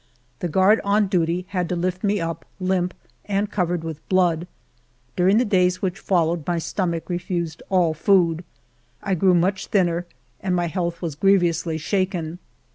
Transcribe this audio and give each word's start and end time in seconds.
The 0.39 0.47
guard 0.47 0.81
on 0.83 1.05
duty 1.05 1.45
had 1.49 1.69
to 1.69 1.75
lift 1.75 2.03
me 2.03 2.19
up, 2.19 2.43
limp 2.59 2.95
and 3.25 3.51
covered 3.51 3.83
with 3.83 4.09
blood. 4.09 4.47
During 5.15 5.37
the 5.37 5.45
days 5.45 5.83
which 5.83 5.99
followed, 5.99 6.47
my 6.47 6.57
stomach 6.57 7.07
refused 7.07 7.61
all 7.69 7.93
food. 7.93 8.43
I 9.03 9.13
grew 9.13 9.35
much 9.35 9.67
thinner, 9.67 10.07
and 10.39 10.55
my 10.55 10.65
health 10.65 11.03
was 11.03 11.13
grievously 11.13 11.77
shaken. 11.77 12.39